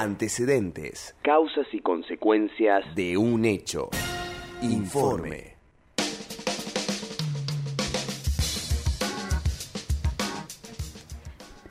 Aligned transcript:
Antecedentes 0.00 1.14
Causas 1.20 1.66
y 1.72 1.80
consecuencias. 1.80 2.82
de 2.94 3.18
un 3.18 3.44
hecho. 3.44 3.90
Informe. 4.62 5.58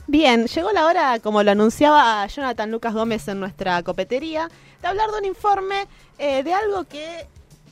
Bien, 0.05 0.46
llegó 0.46 0.71
la 0.71 0.86
hora, 0.86 1.20
como 1.20 1.42
lo 1.42 1.50
anunciaba 1.50 2.28
Jonathan 2.28 2.70
Lucas 2.70 2.94
Gómez 2.94 3.28
en 3.28 3.39
nuestra 3.39 3.82
copetería, 3.82 4.48
de 4.80 4.88
hablar 4.88 5.09
de 5.09 5.18
un 5.18 5.25
informe 5.25 5.88
eh, 6.20 6.43
de 6.43 6.54
algo 6.54 6.84
que 6.84 7.25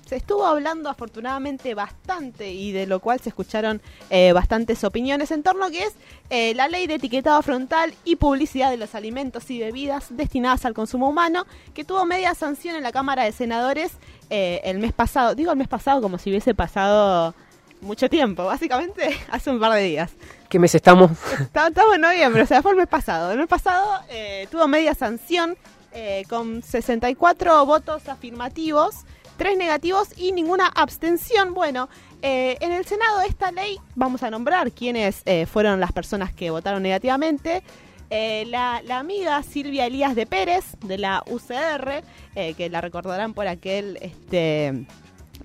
se 0.07 0.15
estuvo 0.15 0.45
hablando 0.45 0.89
afortunadamente 0.89 1.73
bastante 1.73 2.51
y 2.51 2.71
de 2.71 2.87
lo 2.87 2.99
cual 2.99 3.19
se 3.19 3.29
escucharon 3.29 3.81
eh, 4.09 4.31
bastantes 4.31 4.83
opiniones 4.83 5.31
en 5.31 5.43
torno 5.43 5.65
a 5.65 5.71
que 5.71 5.83
es 5.83 5.93
eh, 6.29 6.53
la 6.55 6.67
ley 6.67 6.87
de 6.87 6.95
etiquetado 6.95 7.41
frontal 7.41 7.93
y 8.05 8.15
publicidad 8.15 8.69
de 8.69 8.77
los 8.77 8.95
alimentos 8.95 9.49
y 9.51 9.59
bebidas 9.59 10.07
destinadas 10.09 10.65
al 10.65 10.73
consumo 10.73 11.09
humano, 11.09 11.46
que 11.73 11.83
tuvo 11.83 12.05
media 12.05 12.33
sanción 12.35 12.75
en 12.75 12.83
la 12.83 12.91
Cámara 12.91 13.23
de 13.23 13.32
Senadores 13.32 13.91
eh, 14.29 14.61
el 14.63 14.79
mes 14.79 14.93
pasado. 14.93 15.35
Digo 15.35 15.51
el 15.51 15.57
mes 15.57 15.68
pasado 15.68 16.01
como 16.01 16.18
si 16.18 16.29
hubiese 16.29 16.54
pasado 16.54 17.33
mucho 17.82 18.10
tiempo, 18.10 18.46
básicamente 18.46 19.18
hace 19.32 19.49
un 19.49 19.60
par 19.60 19.74
de 19.74 19.83
días. 19.83 20.11
¿Qué 20.49 20.60
mes 20.60 20.74
estamos? 20.74 21.11
Estamos 21.39 21.96
en 21.96 22.01
noviembre, 22.01 22.41
o 22.41 22.46
sea, 22.46 22.61
fue 22.61 22.71
el 22.71 22.77
mes 22.77 22.87
pasado. 22.87 23.32
El 23.32 23.39
mes 23.39 23.47
pasado 23.47 23.99
eh, 24.10 24.47
tuvo 24.49 24.68
media 24.68 24.96
sanción 24.96 25.57
eh, 25.93 26.24
con 26.29 26.61
64 26.61 27.65
votos 27.65 28.07
afirmativos, 28.07 29.05
3 29.37 29.57
negativos 29.57 30.09
y 30.18 30.32
ninguna 30.32 30.68
abstención. 30.68 31.54
Bueno, 31.54 31.89
eh, 32.22 32.58
en 32.59 32.72
el 32.72 32.86
Senado 32.86 33.22
esta 33.22 33.52
ley, 33.52 33.80
vamos 33.95 34.23
a 34.23 34.30
nombrar 34.30 34.72
quiénes 34.72 35.22
eh, 35.25 35.45
fueron 35.45 35.80
las 35.80 35.91
personas 35.91 36.33
que 36.33 36.50
votaron 36.50 36.83
negativamente. 36.83 37.63
Eh, 38.09 38.45
la, 38.47 38.81
la 38.86 39.00
amiga 39.00 39.44
Silvia 39.44 39.86
Elías 39.86 40.16
de 40.16 40.25
Pérez, 40.25 40.77
de 40.86 40.97
la 40.97 41.23
UCR, 41.27 42.03
eh, 42.36 42.53
que 42.53 42.69
la 42.69 42.80
recordarán 42.80 43.33
por 43.33 43.47
aquel, 43.47 43.97
este, 44.02 44.85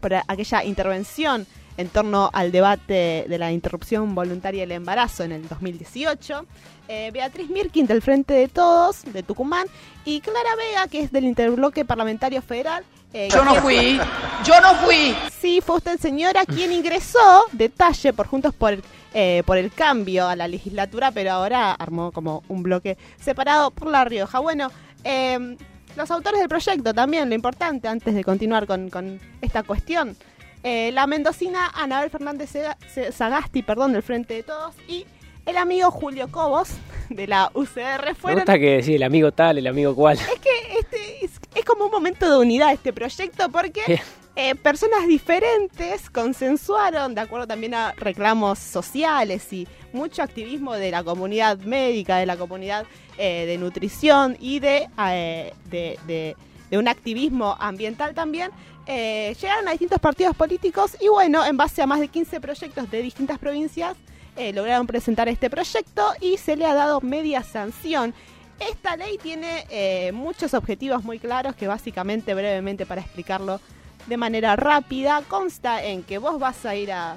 por 0.01 0.15
aquella 0.15 0.65
intervención 0.65 1.47
en 1.77 1.89
torno 1.89 2.31
al 2.33 2.53
debate 2.53 3.25
de 3.29 3.39
la 3.39 3.53
interrupción 3.53 4.15
voluntaria 4.15 4.63
del 4.63 4.73
embarazo 4.73 5.25
en 5.25 5.33
el 5.33 5.49
2018. 5.49 6.45
Eh, 6.89 7.11
Beatriz 7.13 7.49
Mirkin 7.49 7.87
del 7.87 8.03
Frente 8.03 8.35
de 8.35 8.49
Todos, 8.49 9.05
de 9.05 9.23
Tucumán, 9.23 9.67
y 10.05 10.21
Clara 10.21 10.57
Vega, 10.57 10.87
que 10.89 11.01
es 11.01 11.13
del 11.13 11.25
Interbloque 11.25 11.85
Parlamentario 11.85 12.43
Federal. 12.43 12.85
eh, 13.15 13.29
Yo 13.33 13.45
no 13.45 13.55
fui, 13.57 13.99
yo 14.45 14.61
no 14.61 14.75
fui. 14.85 15.15
Sí, 15.41 15.61
fue 15.65 15.77
usted, 15.77 15.99
señora, 15.99 16.45
quien 16.45 16.73
ingresó, 16.73 17.45
detalle, 17.53 18.13
por 18.13 18.27
Juntos 18.27 18.55
por 18.55 18.73
el, 18.75 18.83
eh, 19.15 19.43
por 19.47 19.59
el 19.59 19.73
Cambio 19.73 20.27
a 20.29 20.37
la 20.37 20.49
legislatura, 20.49 21.11
pero 21.13 21.33
ahora 21.33 21.73
armó 21.73 22.11
como 22.13 22.43
un 22.49 22.63
bloque 22.63 22.99
separado 23.21 23.71
por 23.71 23.89
La 23.89 24.05
Rioja. 24.05 24.41
Bueno, 24.41 24.71
eh, 25.05 25.57
los 25.97 26.11
autores 26.11 26.41
del 26.41 26.49
proyecto 26.49 26.93
también, 26.93 27.29
lo 27.29 27.35
importante, 27.35 27.87
antes 27.89 28.15
de 28.15 28.25
continuar 28.25 28.67
con, 28.67 28.91
con 28.91 29.21
esta 29.41 29.63
cuestión. 29.63 30.17
Eh, 30.63 30.91
la 30.93 31.07
mendocina 31.07 31.71
Anabel 31.75 32.11
Fernández 32.11 32.53
Sagasti, 33.13 33.63
perdón, 33.63 33.93
del 33.93 34.03
Frente 34.03 34.35
de 34.35 34.43
Todos, 34.43 34.75
y 34.89 35.07
el 35.47 35.57
amigo 35.57 35.91
Julio 35.91 36.31
Cobos, 36.31 36.71
de 37.11 37.27
la 37.27 37.51
UCR, 37.55 38.05
Me 38.07 38.15
fueron 38.15 38.41
gusta 38.41 38.59
que 38.59 38.83
sí, 38.83 38.95
el 38.95 39.03
amigo 39.03 39.33
tal, 39.33 39.59
el 39.59 39.67
amigo 39.67 39.95
cual. 39.95 40.19
es 40.19 40.41
que 40.41 40.79
este 40.81 41.25
es, 41.25 41.33
es 41.55 41.65
como 41.65 41.87
un 41.87 41.91
momento 41.91 42.31
de 42.31 42.39
unidad 42.39 42.73
este 42.73 42.93
proyecto 42.93 43.49
porque 43.51 44.01
eh, 44.37 44.55
personas 44.55 45.07
diferentes 45.09 46.09
consensuaron, 46.11 47.15
de 47.15 47.21
acuerdo 47.21 47.47
también 47.47 47.75
a 47.75 47.93
reclamos 47.97 48.59
sociales 48.59 49.53
y 49.53 49.67
mucho 49.93 50.23
activismo 50.23 50.75
de 50.75 50.91
la 50.91 51.03
comunidad 51.05 51.59
médica, 51.59 52.17
de 52.17 52.25
la 52.27 52.37
comunidad 52.37 52.87
eh, 53.19 53.45
de 53.47 53.59
nutrición 53.59 54.37
y 54.41 54.61
de, 54.61 54.89
eh, 55.09 55.53
de, 55.67 55.99
de- 56.07 56.37
de 56.71 56.79
un 56.79 56.89
activismo 56.89 57.55
ambiental 57.61 58.15
también, 58.15 58.51
eh, 58.87 59.37
llegaron 59.41 59.69
a 59.69 59.71
distintos 59.73 59.99
partidos 60.01 60.37
políticos 60.37 60.97
y 61.01 61.09
bueno, 61.09 61.45
en 61.45 61.57
base 61.57 61.83
a 61.83 61.87
más 61.87 62.01
de 62.01 62.09
15 62.09 62.41
proyectos 62.41 62.91
de 62.91 63.03
distintas 63.03 63.39
provincias, 63.39 63.97
eh, 64.37 64.53
lograron 64.53 64.87
presentar 64.87 65.29
este 65.29 65.51
proyecto 65.51 66.03
y 66.21 66.37
se 66.39 66.57
le 66.57 66.67
ha 66.67 66.75
dado 66.75 67.01
media 67.01 67.43
sanción. 67.43 68.15
Esta 68.59 68.97
ley 68.97 69.19
tiene 69.19 69.67
eh, 69.71 70.13
muchos 70.13 70.55
objetivos 70.55 71.05
muy 71.05 71.19
claros 71.19 71.55
que 71.55 71.67
básicamente, 71.67 72.33
brevemente 72.35 72.87
para 72.87 73.01
explicarlo 73.01 73.61
de 74.07 74.17
manera 74.17 74.57
rápida, 74.57 75.23
consta 75.29 75.83
en 75.85 76.03
que 76.03 76.19
vos 76.19 76.39
vas 76.39 76.65
a 76.67 76.75
ir 76.75 76.93
a 76.93 77.17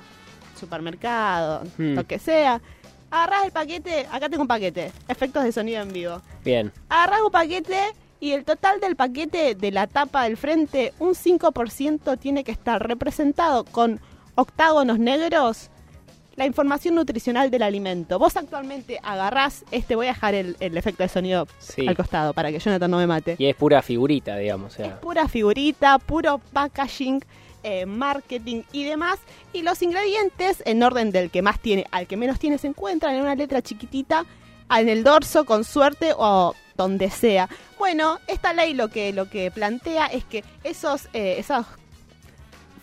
supermercado, 0.59 1.64
Hmm. 1.78 1.96
lo 1.96 2.06
que 2.06 2.20
sea, 2.20 2.62
agarrás 3.12 3.46
el 3.46 3.52
paquete, 3.52 4.08
acá 4.12 4.30
tengo 4.30 4.42
un 4.42 4.48
paquete, 4.48 4.92
efectos 5.08 5.44
de 5.44 5.52
sonido 5.52 5.81
en 5.81 5.92
vivo. 5.92 6.22
Bien. 6.44 6.72
Agarrás 6.90 7.22
un 7.22 7.31
paquete 7.31 7.80
y 8.20 8.31
el 8.31 8.44
total 8.46 8.80
del 8.80 8.96
paquete 8.96 9.56
de 9.56 9.72
la 9.72 9.88
tapa 9.88 10.24
del 10.24 10.38
frente, 10.38 10.94
un 11.00 11.14
5% 11.16 12.18
tiene 12.20 12.44
que 12.44 12.52
estar 12.52 12.86
representado 12.88 13.66
con 13.66 14.00
octágonos 14.36 15.00
negros 15.00 15.70
la 16.36 16.46
información 16.46 16.96
nutricional 16.96 17.50
del 17.50 17.64
alimento. 17.64 18.20
Vos 18.20 18.36
actualmente 18.36 19.00
agarrás, 19.04 19.64
este 19.72 19.96
voy 19.96 20.08
a 20.08 20.09
dejar 20.09 20.34
el, 20.34 20.58
el 20.59 20.75
efecto 20.78 21.04
de 21.04 21.08
sonido 21.09 21.48
Sí. 21.59 21.88
al 21.88 21.96
costado 21.96 22.34
para 22.34 22.52
que 22.52 22.59
Jonathan 22.59 22.92
no 22.92 22.98
me 22.98 23.08
mate. 23.08 23.36
Y 23.40 23.46
es 23.46 23.56
pura 23.56 23.81
figurita, 23.81 24.36
digamos. 24.36 24.78
O 24.78 24.81
Es 24.84 24.88
sea, 24.90 25.00
pura 25.00 25.30
figurita, 25.30 25.98
puro 26.00 26.42
packaging, 26.52 27.24
eh, 27.64 27.86
marketing 27.86 28.64
y 28.74 28.84
demás. 28.84 29.18
Y 29.54 29.62
los 29.62 29.81
ingredientes, 29.81 30.62
en 30.66 30.84
orden 30.84 31.12
del 31.12 31.31
que 31.31 31.42
más 31.42 31.58
tiene 31.62 31.86
al 31.92 32.06
que 32.06 32.18
menos 32.18 32.38
tiene, 32.38 32.58
se 32.58 32.68
encuentran 32.68 33.16
en 33.16 33.22
una 33.22 33.36
letra 33.36 33.62
chiquitita 33.62 34.25
en 34.70 34.90
el 34.90 35.06
dorso, 35.06 35.46
con 35.46 35.64
suerte 35.64 36.12
o 36.18 36.54
donde 36.78 37.09
sea. 37.09 37.47
Bueno, 37.80 38.19
esta 38.28 38.53
ley 38.53 38.74
lo 38.74 38.90
que, 38.90 39.13
lo 39.13 39.30
que 39.30 39.52
plantea 39.52 40.08
es 40.08 40.24
que 40.25 40.44
esos, 40.63 41.08
eh, 41.13 41.36
esas 41.40 41.66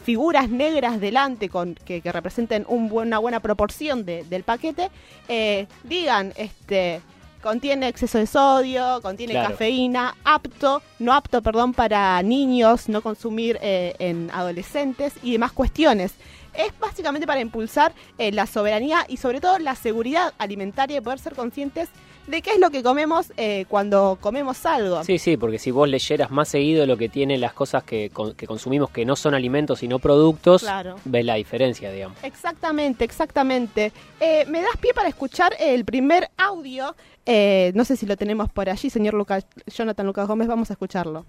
figuras 0.04 0.48
negras 0.48 1.00
delante 1.00 1.48
con 1.48 1.74
que, 1.74 2.00
que 2.00 2.10
representen 2.10 2.64
un 2.68 2.88
buen- 2.88 3.08
una 3.08 3.18
buena 3.18 3.40
proporción 3.40 4.04
de- 4.04 4.24
del 4.24 4.42
paquete 4.42 4.90
eh, 5.28 5.66
digan 5.84 6.32
este 6.36 7.00
contiene 7.40 7.86
exceso 7.88 8.18
de 8.18 8.26
sodio 8.26 9.00
contiene 9.00 9.34
Claro. 9.34 9.50
cafeína 9.50 10.16
apto 10.24 10.82
no 10.98 11.12
apto 11.12 11.40
perdón 11.42 11.72
para 11.72 12.20
niños 12.22 12.88
no 12.88 13.00
consumir 13.00 13.58
eh, 13.62 13.94
en 14.00 14.28
adolescentes 14.32 15.12
y 15.22 15.32
demás 15.32 15.52
cuestiones 15.52 16.14
es 16.54 16.76
básicamente 16.80 17.26
para 17.26 17.40
impulsar 17.40 17.92
eh, 18.18 18.32
la 18.32 18.46
soberanía 18.46 19.04
y 19.08 19.16
sobre 19.18 19.40
todo 19.40 19.58
la 19.60 19.74
seguridad 19.76 20.34
alimentaria 20.38 20.98
y 20.98 21.00
poder 21.00 21.18
ser 21.20 21.34
conscientes 21.34 21.88
de 22.26 22.40
qué 22.42 22.50
es 22.52 22.58
lo 22.60 22.70
que 22.70 22.82
comemos 22.82 23.32
eh, 23.36 23.64
cuando 23.68 24.16
comemos 24.20 24.64
algo 24.64 25.02
sí, 25.04 25.18
sí, 25.18 25.36
porque 25.36 25.58
si 25.58 25.70
vos 25.70 25.88
leyeras 25.88 26.30
más 26.30 26.48
seguido 26.48 26.86
lo 26.86 26.96
que 26.96 27.08
tienen 27.08 27.40
las 27.40 27.52
cosas 27.52 27.82
que, 27.84 28.10
con- 28.10 28.34
que 28.34 28.46
consumimos 28.46 28.90
que 28.90 29.04
no 29.04 29.16
son 29.16 29.34
alimentos 29.34 29.80
sino 29.80 29.98
productos, 29.98 30.62
Claro. 30.62 30.96
ves 31.04 31.24
la 31.24 31.34
diferencia, 31.34 31.90
digamos. 31.90 32.16
Exactamente, 32.22 33.04
exactamente. 33.04 33.92
Eh, 34.20 34.44
¿Me 34.48 34.60
das 34.62 34.76
pie 34.80 34.92
para 34.94 35.08
escuchar 35.08 35.54
el 35.58 35.84
primer 35.84 36.28
audio? 36.36 36.94
Eh, 37.26 37.72
no 37.74 37.84
sé 37.84 37.96
si 37.96 38.06
lo 38.06 38.16
tenemos 38.16 38.50
por 38.50 38.68
allí, 38.68 38.88
señor 38.90 39.14
Lucas, 39.14 39.44
Jonathan 39.66 40.06
Lucas 40.06 40.26
Gómez, 40.28 40.48
vamos 40.48 40.70
a 40.70 40.74
escucharlo. 40.74 41.24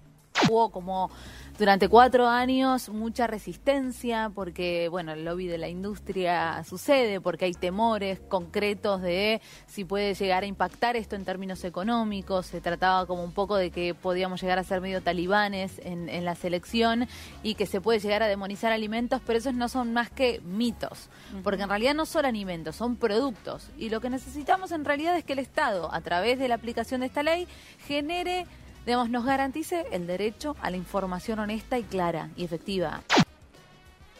Hubo 0.50 0.70
como 0.70 1.09
durante 1.58 1.88
cuatro 1.88 2.28
años 2.28 2.90
mucha 2.90 3.28
resistencia 3.28 4.31
porque, 4.34 4.88
bueno, 4.90 5.14
el 5.14 5.24
lobby 5.24 5.48
de 5.48 5.59
la 5.59 5.70
industria 5.70 6.64
sucede, 6.68 7.22
porque 7.22 7.46
hay 7.46 7.54
temores 7.54 8.20
concretos 8.28 9.02
de 9.02 9.40
si 9.68 9.86
puede 9.86 10.16
llegar 10.16 10.44
a 10.44 10.46
impactar 10.48 10.96
esto 10.96 11.16
en 11.16 11.26
términos 11.26 11.64
económicos. 11.64 12.48
Se 12.48 12.59
trataba 12.59 13.06
como 13.06 13.24
un 13.24 13.34
poco 13.34 13.56
de 13.56 13.70
que 13.70 13.94
podíamos 13.94 14.42
llegar 14.42 14.58
a 14.58 14.64
ser 14.64 14.81
medio 14.81 15.02
talibanes 15.02 15.80
en, 15.84 16.09
en 16.09 16.26
la 16.26 16.34
selección 16.34 17.08
y 17.44 17.54
que 17.54 17.68
se 17.68 17.81
puede 17.81 18.00
llegar 18.00 18.24
a 18.24 18.28
demonizar 18.28 18.72
alimentos, 18.72 19.22
pero 19.25 19.38
esos 19.38 19.54
no 19.54 19.70
son 19.70 19.94
más 19.94 20.10
que 20.10 20.42
mitos, 20.42 21.10
porque 21.44 21.64
en 21.64 21.70
realidad 21.70 21.94
no 21.94 22.06
son 22.06 22.25
alimentos, 22.25 22.75
son 22.75 22.96
productos. 22.96 23.70
Y 23.78 23.90
lo 23.90 24.02
que 24.02 24.10
necesitamos 24.10 24.72
en 24.72 24.86
realidad 24.86 25.16
es 25.18 25.24
que 25.24 25.34
el 25.34 25.40
Estado, 25.40 25.94
a 25.94 26.02
través 26.02 26.40
de 26.40 26.48
la 26.48 26.56
aplicación 26.56 27.02
de 27.02 27.08
esta 27.08 27.22
ley, 27.22 27.48
genere 27.86 28.48
digamos, 28.85 29.09
nos 29.09 29.25
garantice 29.25 29.85
el 29.91 30.07
derecho 30.07 30.56
a 30.62 30.69
la 30.69 30.77
información 30.77 31.39
honesta 31.39 31.77
y 31.77 31.83
clara 31.83 32.30
y 32.35 32.44
efectiva. 32.44 33.01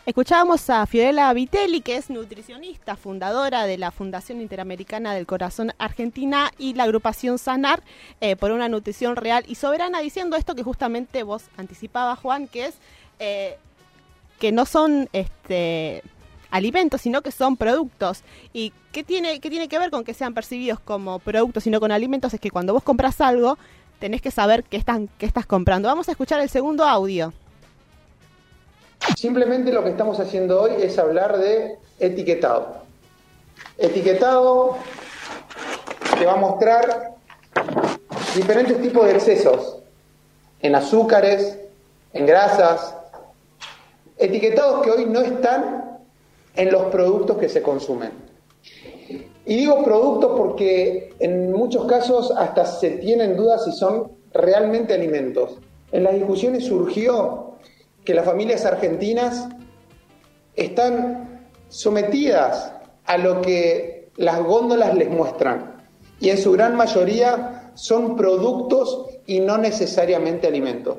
Escuchábamos 0.06 0.70
a 0.70 0.86
Fiorella 0.86 1.32
Vitelli, 1.32 1.80
que 1.80 1.96
es 1.96 2.10
nutricionista, 2.10 2.98
fundadora 2.98 3.66
de 3.66 3.78
la 3.78 3.90
Fundación 3.90 4.42
Interamericana 4.42 5.14
del 5.14 5.26
Corazón 5.26 5.72
Argentina 5.78 6.52
y 6.58 6.74
la 6.74 6.84
agrupación 6.84 7.38
Sanar 7.38 7.82
eh, 8.20 8.36
por 8.36 8.52
una 8.52 8.68
nutrición 8.68 9.16
real 9.16 9.46
y 9.48 9.56
soberana, 9.56 10.02
diciendo 10.02 10.36
esto 10.36 10.56
que 10.56 10.64
justamente 10.64 11.24
vos 11.24 11.46
anticipabas, 11.56 12.20
Juan, 12.20 12.50
que 12.50 12.66
es 12.66 12.76
eh, 13.20 13.58
que 14.40 14.52
no 14.52 14.66
son 14.66 15.08
este 15.14 16.04
alimentos, 16.52 17.00
sino 17.02 17.22
que 17.22 17.32
son 17.32 17.56
productos. 17.56 18.24
¿Y 18.52 18.74
qué 18.92 19.06
tiene, 19.06 19.40
qué 19.40 19.50
tiene 19.50 19.70
que 19.70 19.80
ver 19.80 19.90
con 19.90 20.04
que 20.04 20.14
sean 20.14 20.34
percibidos 20.34 20.82
como 20.82 21.20
productos 21.20 21.66
y 21.66 21.70
no 21.70 21.80
con 21.80 21.94
alimentos? 21.94 22.34
Es 22.34 22.42
que 22.42 22.52
cuando 22.52 22.74
vos 22.74 22.84
compras 22.84 23.22
algo, 23.22 23.58
tenés 24.04 24.22
que 24.22 24.32
saber 24.32 24.66
qué, 24.66 24.76
están, 24.76 25.08
qué 25.18 25.26
estás 25.26 25.46
comprando. 25.46 25.88
Vamos 25.88 26.10
a 26.10 26.12
escuchar 26.12 26.42
el 26.42 26.50
segundo 26.50 26.84
audio. 26.84 27.32
Simplemente 29.16 29.72
lo 29.72 29.82
que 29.82 29.92
estamos 29.92 30.20
haciendo 30.20 30.64
hoy 30.64 30.74
es 30.82 31.00
hablar 31.00 31.38
de 31.38 31.78
etiquetado. 32.02 32.80
Etiquetado 33.78 34.76
te 36.20 36.26
va 36.26 36.34
a 36.34 36.36
mostrar 36.36 37.14
diferentes 38.36 38.82
tipos 38.82 39.06
de 39.06 39.14
excesos 39.14 39.78
en 40.60 40.76
azúcares, 40.76 41.60
en 42.12 42.26
grasas, 42.26 42.98
etiquetados 44.18 44.84
que 44.84 44.92
hoy 44.92 45.06
no 45.06 45.22
están 45.22 46.00
en 46.58 46.72
los 46.74 46.92
productos 46.92 47.38
que 47.38 47.48
se 47.48 47.62
consumen. 47.62 48.12
Y 49.46 49.58
digo 49.58 49.84
productos 49.84 50.34
porque 50.38 51.14
en 51.20 51.52
muchos 51.52 51.86
casos 51.86 52.32
hasta 52.38 52.66
se 52.66 52.92
tienen 52.92 53.36
dudas 53.36 53.66
si 53.66 53.72
son 53.74 54.12
realmente 54.34 54.94
alimentos. 54.94 55.58
En 55.92 56.04
las 56.04 56.14
discusiones 56.14 56.66
surgió 56.66 57.56
que 58.06 58.14
las 58.14 58.26
familias 58.26 58.66
argentinas 58.66 59.48
están 60.56 61.48
sometidas 61.68 62.74
a 63.06 63.18
lo 63.18 63.42
que 63.42 64.10
las 64.16 64.42
góndolas 64.44 64.96
les 64.96 65.10
muestran 65.10 65.74
y 66.20 66.30
en 66.30 66.38
su 66.38 66.52
gran 66.54 66.76
mayoría 66.76 67.72
son 67.74 68.16
productos 68.16 69.08
y 69.26 69.40
no 69.40 69.58
necesariamente 69.58 70.48
alimentos. 70.48 70.98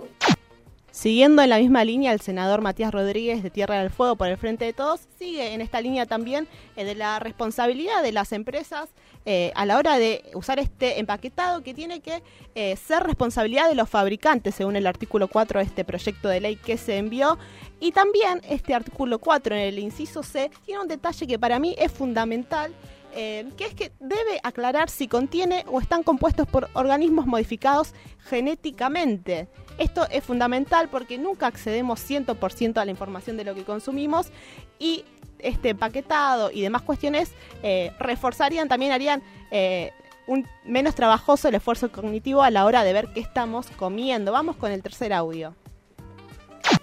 Siguiendo 0.94 1.42
en 1.42 1.50
la 1.50 1.58
misma 1.58 1.84
línea, 1.84 2.12
el 2.12 2.20
senador 2.20 2.60
Matías 2.60 2.94
Rodríguez 2.94 3.42
de 3.42 3.50
Tierra 3.50 3.80
del 3.80 3.90
Fuego 3.90 4.14
por 4.14 4.28
el 4.28 4.36
Frente 4.36 4.64
de 4.64 4.72
Todos 4.72 5.00
sigue 5.18 5.52
en 5.52 5.60
esta 5.60 5.80
línea 5.80 6.06
también 6.06 6.46
eh, 6.76 6.84
de 6.84 6.94
la 6.94 7.18
responsabilidad 7.18 8.00
de 8.00 8.12
las 8.12 8.30
empresas 8.30 8.90
eh, 9.26 9.50
a 9.56 9.66
la 9.66 9.76
hora 9.76 9.98
de 9.98 10.22
usar 10.34 10.60
este 10.60 11.00
empaquetado 11.00 11.64
que 11.64 11.74
tiene 11.74 11.98
que 11.98 12.22
eh, 12.54 12.76
ser 12.76 13.02
responsabilidad 13.02 13.68
de 13.68 13.74
los 13.74 13.90
fabricantes, 13.90 14.54
según 14.54 14.76
el 14.76 14.86
artículo 14.86 15.26
4 15.26 15.58
de 15.58 15.66
este 15.66 15.84
proyecto 15.84 16.28
de 16.28 16.40
ley 16.40 16.54
que 16.54 16.76
se 16.76 16.96
envió. 16.96 17.38
Y 17.80 17.90
también 17.90 18.40
este 18.48 18.72
artículo 18.72 19.18
4 19.18 19.56
en 19.56 19.62
el 19.62 19.80
inciso 19.80 20.22
C 20.22 20.48
tiene 20.64 20.80
un 20.80 20.86
detalle 20.86 21.26
que 21.26 21.40
para 21.40 21.58
mí 21.58 21.74
es 21.76 21.90
fundamental 21.90 22.72
que 23.14 23.64
es 23.64 23.74
que 23.74 23.92
debe 24.00 24.40
aclarar 24.42 24.90
si 24.90 25.06
contiene 25.06 25.64
o 25.70 25.80
están 25.80 26.02
compuestos 26.02 26.48
por 26.48 26.68
organismos 26.74 27.26
modificados 27.26 27.94
genéticamente. 28.18 29.48
Esto 29.78 30.06
es 30.10 30.24
fundamental 30.24 30.88
porque 30.88 31.18
nunca 31.18 31.46
accedemos 31.46 32.00
100% 32.08 32.78
a 32.78 32.84
la 32.84 32.90
información 32.90 33.36
de 33.36 33.44
lo 33.44 33.54
que 33.54 33.64
consumimos 33.64 34.28
y 34.78 35.04
este 35.38 35.70
empaquetado 35.70 36.50
y 36.50 36.62
demás 36.62 36.82
cuestiones 36.82 37.30
eh, 37.62 37.92
reforzarían, 37.98 38.68
también 38.68 38.92
harían 38.92 39.22
eh, 39.50 39.92
un 40.26 40.46
menos 40.64 40.94
trabajoso 40.94 41.48
el 41.48 41.54
esfuerzo 41.54 41.90
cognitivo 41.92 42.42
a 42.42 42.50
la 42.50 42.64
hora 42.64 42.82
de 42.82 42.92
ver 42.92 43.08
qué 43.14 43.20
estamos 43.20 43.66
comiendo. 43.76 44.32
Vamos 44.32 44.56
con 44.56 44.72
el 44.72 44.82
tercer 44.82 45.12
audio. 45.12 45.54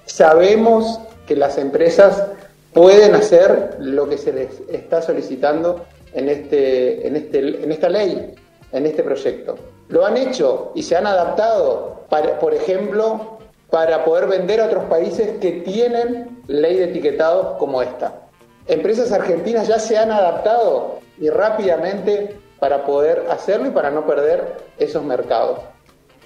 Sabemos 0.06 1.00
que 1.25 1.36
las 1.36 1.57
empresas 1.57 2.27
pueden 2.74 3.16
hacer 3.16 3.77
lo 3.80 4.07
que 4.07 4.18
se 4.18 4.31
les 4.31 4.62
está 4.69 5.01
solicitando 5.01 5.86
en, 6.13 6.30
este, 6.30 7.08
en, 7.08 7.16
este, 7.16 7.63
en 7.63 7.72
esta 7.72 7.90
ley, 7.90 8.34
en 8.72 8.86
este 8.86 9.04
proyecto. 9.04 9.56
Lo 9.90 10.06
han 10.06 10.18
hecho 10.18 10.72
y 10.75 10.84
se 10.84 10.96
han 10.96 11.08
adaptado, 11.08 12.06
para, 12.10 12.40
por 12.40 12.54
ejemplo, 12.54 13.40
para 13.69 14.04
poder 14.04 14.28
vender 14.28 14.62
a 14.62 14.66
otros 14.66 14.86
países 14.86 15.38
que 15.40 15.52
tienen 15.63 16.42
ley 16.48 16.78
de 16.78 16.86
etiquetado 16.86 17.58
como 17.58 17.81
esta. 17.81 18.28
Empresas 18.68 19.12
argentinas 19.12 19.68
ya 19.68 19.80
se 19.80 19.98
han 19.98 20.12
adaptado 20.12 21.00
y 21.19 21.30
rápidamente 21.30 22.38
para 22.60 22.86
poder 22.86 23.25
hacerlo 23.30 23.68
y 23.68 23.72
para 23.72 23.90
no 23.90 24.06
perder 24.06 24.58
esos 24.78 25.04
mercados. 25.04 25.60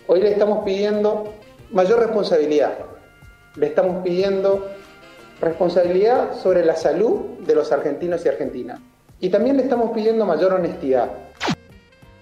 Hoy 0.08 0.22
le 0.22 0.32
estamos 0.32 0.64
pidiendo 0.66 1.34
mayor 1.72 2.00
responsabilidad, 2.00 2.74
le 3.56 3.68
estamos 3.68 4.04
pidiendo 4.04 4.68
responsabilidad 5.42 6.36
sobre 6.36 6.66
la 6.66 6.76
salud 6.76 7.40
de 7.40 7.56
los 7.56 7.72
argentinos 7.72 8.26
y 8.26 8.30
argentinas. 8.30 8.80
Y 9.20 9.30
también 9.30 9.58
le 9.58 9.64
estamos 9.64 9.92
pidiendo 9.92 10.26
mayor 10.26 10.54
honestidad. 10.54 11.12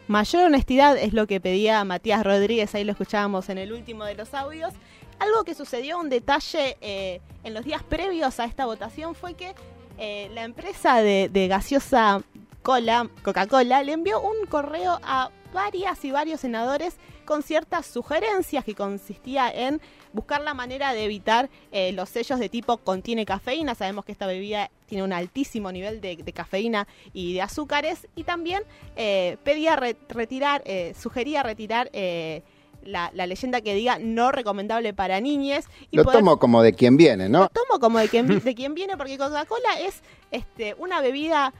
Mayor 0.07 0.45
honestidad 0.45 0.98
es 0.98 1.13
lo 1.13 1.28
que 1.28 1.40
pedía 1.40 1.84
Matías 1.86 2.24
Rodríguez, 2.24 2.75
ahí 2.75 2.84
lo 2.84 2.92
escuchábamos 2.92 3.50
en 3.50 3.57
el 3.57 3.72
último 3.74 4.06
de 4.06 4.16
los 4.16 4.34
audios. 4.34 4.74
Algo 5.19 5.44
que 5.44 5.56
sucedió, 5.56 6.00
un 6.00 6.10
detalle 6.10 6.78
eh, 6.81 7.22
en 7.44 7.54
los 7.54 7.63
días 7.63 7.84
previos 7.84 8.40
a 8.40 8.45
esta 8.45 8.66
votación 8.66 9.16
fue 9.16 9.36
que 9.36 9.56
eh, 9.98 10.30
la 10.34 10.44
empresa 10.44 11.01
de, 11.01 11.30
de 11.31 11.48
gaseosa 11.48 12.22
Cola, 12.62 13.10
Coca-Cola, 13.24 13.84
le 13.84 13.94
envió 13.94 14.22
un 14.22 14.46
correo 14.48 15.00
a 15.04 15.30
varias 15.54 16.04
y 16.04 16.12
varios 16.12 16.42
senadores 16.42 16.98
con 17.25 17.44
ciertas 17.44 17.86
sugerencias 17.86 18.66
que 18.66 18.75
consistía 18.75 19.50
en 19.50 19.81
buscar 20.13 20.42
la 20.42 20.54
manera 20.54 20.94
de 20.94 21.04
evitar 21.04 21.50
eh, 21.71 21.92
los 21.92 22.07
sellos 22.10 22.39
de 22.39 22.48
tipo 22.50 22.77
contiene 22.77 23.25
cafeína. 23.25 23.75
Sabemos 23.75 24.06
que 24.06 24.12
esta 24.12 24.27
bebida 24.27 24.69
tiene 24.86 25.04
un 25.04 25.12
altísimo 25.13 25.71
nivel 25.71 26.00
de, 26.01 26.15
de 26.15 26.33
cafeína 26.33 26.88
y 27.13 27.33
de 27.33 27.42
azúcares. 27.42 28.07
Y 28.15 28.24
también 28.24 28.63
eh, 28.95 29.38
pedía 29.44 29.75
re- 29.75 29.98
retirar, 30.10 30.62
eh, 30.65 30.94
sugería 31.00 31.44
retirar 31.44 31.89
eh, 31.94 32.44
la, 32.83 33.12
la 33.13 33.25
leyenda 33.27 33.62
que 33.62 33.74
diga 33.75 33.98
no 34.00 34.31
recomendable 34.31 34.94
para 34.94 35.19
niñes. 35.19 35.65
Y 35.92 35.98
Lo 35.98 36.04
poder- 36.04 36.19
tomo 36.19 36.38
como 36.39 36.62
de 36.62 36.74
quien 36.74 36.95
viene, 36.98 37.27
¿no? 37.30 37.39
lo 37.42 37.50
tomo 37.50 37.80
como 37.80 38.00
de 38.00 38.07
quien, 38.10 38.27
de 38.44 38.56
quien 38.56 38.74
viene 38.75 38.95
porque 38.98 39.18
Coca-Cola 39.18 39.80
es 39.81 40.01
este, 40.31 40.75
una 40.77 41.01
bebida 41.01 41.54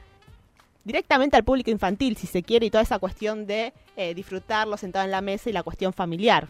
directamente 0.84 1.36
al 1.36 1.44
público 1.44 1.70
infantil, 1.70 2.16
si 2.16 2.26
se 2.26 2.42
quiere, 2.42 2.66
y 2.66 2.70
toda 2.70 2.82
esa 2.82 2.98
cuestión 2.98 3.46
de 3.46 3.72
eh, 3.96 4.14
disfrutarlo 4.14 4.76
sentado 4.76 5.04
en 5.06 5.10
la 5.10 5.22
mesa 5.22 5.48
y 5.48 5.52
la 5.52 5.62
cuestión 5.62 5.92
familiar. 5.94 6.48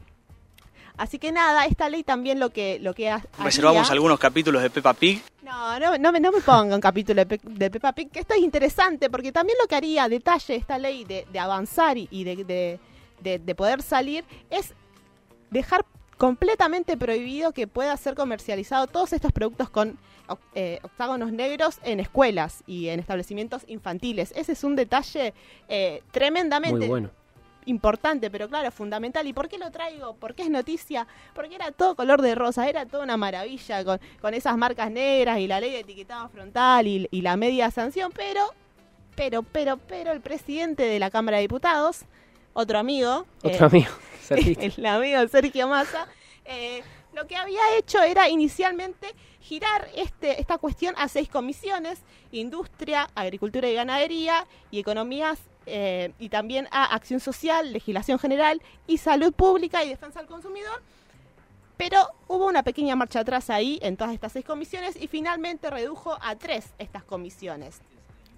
Así 0.97 1.19
que 1.19 1.33
nada, 1.33 1.67
esta 1.67 1.89
ley 1.89 2.05
también 2.05 2.39
lo 2.39 2.51
que 2.51 2.79
lo 2.79 2.95
que 2.95 3.11
ha- 3.11 3.25
Reservamos 3.43 3.91
algunos 3.91 4.19
capítulos 4.19 4.63
de 4.63 4.71
Peppa 4.71 4.95
Pig. 4.95 5.23
no, 5.43 5.79
no, 5.81 5.99
no, 5.99 6.13
me, 6.13 6.21
no 6.21 6.31
me 6.31 6.41
ponga 6.41 6.75
un 6.75 6.81
capítulo 6.81 7.25
de, 7.25 7.27
Pe- 7.27 7.41
de 7.49 7.71
Peppa 7.71 7.93
Pig, 7.93 8.11
que 8.11 8.21
esto 8.21 8.35
es 8.35 8.41
interesante, 8.41 9.11
porque 9.11 9.33
también 9.33 9.59
lo 9.61 9.67
que 9.67 9.75
haría 9.75 10.09
detalle 10.09 10.55
esta 10.55 10.79
ley 10.79 11.05
de, 11.05 11.27
de 11.33 11.39
avanzar 11.41 11.99
y, 11.99 12.07
y 12.13 12.23
de, 12.25 12.37
de- 12.45 12.81
de- 13.23 13.39
de 13.41 13.55
poder 13.55 13.83
salir 13.83 14.25
es 14.51 14.73
dejar 15.51 15.85
completamente 16.17 16.97
prohibido 16.97 17.53
que 17.53 17.67
pueda 17.67 17.97
ser 17.97 18.15
comercializado 18.15 18.87
todos 18.87 19.13
estos 19.13 19.33
productos 19.33 19.69
con 19.71 19.99
eh, 20.55 20.79
octágonos 20.83 21.33
negros 21.33 21.79
en 21.83 22.01
escuelas 22.01 22.63
y 22.67 22.89
en 22.89 23.01
establecimientos 23.01 23.63
infantiles. 23.67 24.33
Ese 24.37 24.53
es 24.53 24.63
un 24.65 24.75
detalle 24.77 25.35
eh, 25.69 26.03
tremendamente 26.13 26.79
Muy 26.79 26.87
bueno. 26.89 27.11
Importante, 27.67 28.31
pero 28.31 28.49
claro, 28.49 28.71
fundamental. 28.71 29.27
¿Y 29.27 29.33
por 29.33 29.49
qué 29.49 29.59
lo 29.59 29.71
traigo? 29.71 30.15
¿Por 30.15 30.35
qué 30.35 30.43
es 30.43 30.51
noticia? 30.51 31.07
Porque 31.35 31.55
era 31.55 31.73
todo 31.73 31.95
color 31.95 32.23
de 32.23 32.35
rosa, 32.35 32.69
era 32.69 32.87
toda 32.87 33.05
una 33.05 33.17
maravilla 33.17 33.85
con, 33.85 34.01
con 34.21 34.35
esas 34.35 34.57
marcas 34.57 34.91
negras 34.91 35.39
y 35.39 35.47
la 35.47 35.61
ley 35.61 35.73
de 35.73 35.81
etiquetado 35.81 36.29
frontal 36.29 36.87
y, 36.87 37.09
y 37.11 37.23
la 37.23 37.37
media 37.37 37.71
sanción, 37.71 38.13
pero, 38.15 38.43
pero, 39.15 39.43
pero, 39.43 39.77
pero 39.77 40.13
el 40.13 40.21
presidente 40.21 40.85
de 40.85 40.99
la 40.99 41.11
Cámara 41.11 41.39
de 41.39 41.43
Diputados, 41.43 42.03
otro 42.53 42.79
amigo, 42.79 43.27
Otro 43.43 43.67
eh, 43.67 43.71
amigo, 43.71 43.91
el 44.77 44.87
amigo 44.87 45.29
Sergio 45.29 45.69
Massa, 45.69 46.07
eh, 46.45 46.83
lo 47.15 47.27
que 47.27 47.37
había 47.37 47.77
hecho 47.77 48.03
era 48.03 48.29
inicialmente 48.29 49.15
girar 49.41 49.89
este, 49.97 50.41
esta 50.41 50.59
cuestión 50.59 50.95
a 50.99 51.09
seis 51.09 51.29
comisiones, 51.29 52.01
industria, 52.33 53.09
agricultura 53.15 53.69
y 53.69 53.75
ganadería 53.75 54.47
y 54.71 54.79
economías 54.81 55.39
eh, 55.67 56.13
y 56.19 56.29
también 56.29 56.69
a 56.71 56.95
acción 56.95 57.21
social, 57.21 57.73
legislación 57.73 58.19
general 58.19 58.63
y 58.87 58.99
salud 58.99 59.33
pública 59.33 59.85
y 59.85 59.89
defensa 59.89 60.21
del 60.21 60.29
consumidor. 60.29 60.83
Pero 61.77 62.09
hubo 62.29 62.47
una 62.47 62.63
pequeña 62.63 62.95
marcha 62.97 63.21
atrás 63.21 63.51
ahí 63.51 63.79
en 63.83 63.97
todas 63.97 64.15
estas 64.15 64.33
seis 64.33 64.45
comisiones 64.45 64.97
y 65.01 65.09
finalmente 65.09 65.71
redujo 65.71 66.17
a 66.21 66.37
tres 66.37 66.73
estas 66.79 67.03
comisiones. 67.03 67.81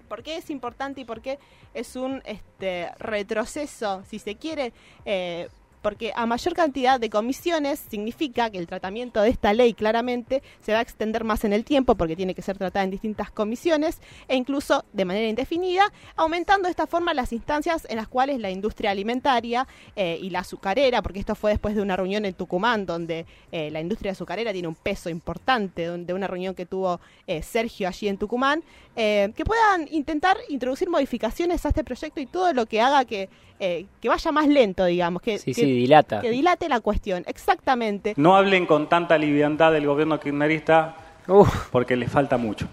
¿Por 0.08 0.22
qué 0.22 0.36
es 0.36 0.50
importante 0.50 1.00
y 1.02 1.04
por 1.04 1.20
qué 1.20 1.38
es 1.74 1.96
un 1.96 2.22
este, 2.24 2.90
retroceso, 2.98 4.04
si 4.08 4.18
se 4.18 4.36
quiere? 4.36 4.72
Eh, 5.04 5.48
porque 5.86 6.10
a 6.16 6.26
mayor 6.26 6.52
cantidad 6.54 6.98
de 6.98 7.08
comisiones 7.08 7.78
significa 7.88 8.50
que 8.50 8.58
el 8.58 8.66
tratamiento 8.66 9.22
de 9.22 9.28
esta 9.28 9.52
ley 9.52 9.72
claramente 9.72 10.42
se 10.60 10.72
va 10.72 10.80
a 10.80 10.82
extender 10.82 11.22
más 11.22 11.44
en 11.44 11.52
el 11.52 11.62
tiempo 11.64 11.94
porque 11.94 12.16
tiene 12.16 12.34
que 12.34 12.42
ser 12.42 12.58
tratada 12.58 12.82
en 12.84 12.90
distintas 12.90 13.30
comisiones 13.30 14.00
e 14.26 14.34
incluso 14.34 14.84
de 14.92 15.04
manera 15.04 15.28
indefinida, 15.28 15.92
aumentando 16.16 16.64
de 16.66 16.70
esta 16.70 16.88
forma 16.88 17.14
las 17.14 17.32
instancias 17.32 17.86
en 17.88 17.98
las 17.98 18.08
cuales 18.08 18.40
la 18.40 18.50
industria 18.50 18.90
alimentaria 18.90 19.68
eh, 19.94 20.18
y 20.20 20.30
la 20.30 20.40
azucarera, 20.40 21.02
porque 21.02 21.20
esto 21.20 21.36
fue 21.36 21.52
después 21.52 21.76
de 21.76 21.82
una 21.82 21.94
reunión 21.94 22.24
en 22.24 22.34
Tucumán 22.34 22.84
donde 22.84 23.24
eh, 23.52 23.70
la 23.70 23.80
industria 23.80 24.10
azucarera 24.10 24.52
tiene 24.52 24.66
un 24.66 24.74
peso 24.74 25.08
importante, 25.08 25.88
de 25.88 26.14
una 26.14 26.26
reunión 26.26 26.56
que 26.56 26.66
tuvo 26.66 27.00
eh, 27.28 27.42
Sergio 27.42 27.86
allí 27.86 28.08
en 28.08 28.18
Tucumán, 28.18 28.64
que 28.96 29.44
puedan 29.44 29.86
intentar 29.92 30.38
introducir 30.48 30.88
modificaciones 30.88 31.64
a 31.66 31.68
este 31.68 31.84
proyecto 31.84 32.18
y 32.18 32.24
todo 32.24 32.54
lo 32.54 32.64
que 32.64 32.80
haga 32.80 33.04
que, 33.04 33.28
que 33.58 34.08
vaya 34.08 34.32
más 34.32 34.48
lento, 34.48 34.86
digamos, 34.86 35.20
que, 35.20 35.38
Sí, 35.38 35.52
que- 35.52 35.60
sí, 35.60 35.75
dilata. 35.76 36.20
que 36.20 36.30
dilate 36.30 36.68
la 36.68 36.80
cuestión. 36.80 37.24
Exactamente. 37.26 38.14
No 38.16 38.36
hablen 38.36 38.66
con 38.66 38.88
tanta 38.88 39.16
liviandad 39.18 39.72
del 39.72 39.86
gobierno 39.86 40.18
kirchnerista 40.20 40.96
Uf, 41.28 41.68
porque 41.70 41.96
les 41.96 42.10
falta 42.10 42.36
mucho. 42.36 42.66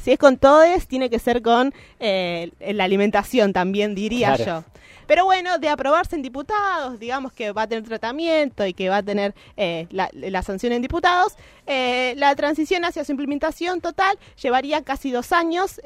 Si 0.00 0.10
es 0.10 0.18
con 0.18 0.38
todes, 0.38 0.88
tiene 0.88 1.08
que 1.08 1.18
ser 1.20 1.40
con 1.42 1.72
eh, 2.00 2.50
la 2.60 2.84
alimentación 2.84 3.52
también, 3.52 3.94
diría 3.94 4.34
Claro. 4.34 4.44
yo. 4.44 4.64
Pero 5.06 5.24
bueno, 5.26 5.58
de 5.58 5.68
aprobarse 5.68 6.16
en 6.16 6.22
diputados, 6.22 6.98
digamos 6.98 7.32
que 7.32 7.52
va 7.52 7.62
a 7.62 7.66
tener 7.66 7.84
tratamiento 7.84 8.66
y 8.66 8.72
que 8.72 8.88
va 8.88 8.96
a 8.98 9.02
tener 9.02 9.34
eh, 9.56 9.86
la, 9.90 10.08
la 10.12 10.42
sanción 10.42 10.72
en 10.72 10.80
diputados, 10.82 11.34
eh, 11.66 12.14
la 12.16 12.34
transición 12.34 12.84
hacia 12.86 13.04
su 13.04 13.12
implementación 13.12 13.80
total 13.80 14.18
llevaría 14.42 14.82
casi 14.82 15.10
dos 15.12 15.30
años. 15.32 15.80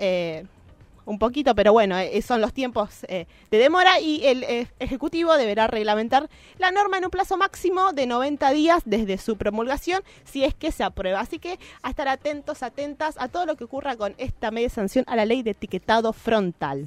Eh, 1.09 1.11
un 1.11 1.19
poquito, 1.19 1.55
pero 1.55 1.73
bueno, 1.73 1.99
eh, 1.99 2.21
son 2.23 2.41
los 2.41 2.53
tiempos 2.53 3.05
eh, 3.09 3.27
de 3.51 3.59
demora 3.59 3.99
y 4.01 4.27
el 4.27 4.45
eh, 4.45 4.69
Ejecutivo 4.79 5.37
deberá 5.37 5.67
reglamentar 5.67 6.29
la 6.59 6.71
norma 6.71 6.99
en 6.99 7.07
un 7.07 7.11
plazo 7.11 7.37
máximo 7.37 7.93
de 7.93 8.07
90 8.07 8.51
días 8.51 8.83
desde 8.85 9.19
su 9.19 9.37
promulgación, 9.37 10.03
si 10.25 10.45
es 10.45 10.55
que 10.55 10.71
se 10.71 10.85
aprueba. 10.85 11.21
Así 11.21 11.39
que 11.39 11.59
a 11.83 11.91
estar 11.91 12.09
atentos, 12.09 12.63
atentas 12.63 13.17
a 13.19 13.29
todo 13.29 13.47
lo 13.47 13.57
que 13.57 13.65
ocurra 13.65 13.97
con 13.97 14.15
esta 14.19 14.51
media 14.51 14.69
sanción 14.69 15.05
a 15.09 15.17
la 15.17 15.25
ley 15.25 15.43
de 15.43 15.53
etiquetado 15.53 16.13
frontal. 16.13 16.77